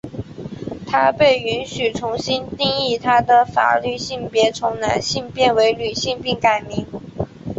[0.87, 6.87] 她被允许重新定义她的法律性别从男性变为女性并改名。